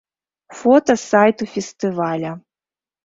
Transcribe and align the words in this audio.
Фота 0.61 0.95
з 1.01 1.03
сайту 1.11 1.43
фестываля. 1.53 2.31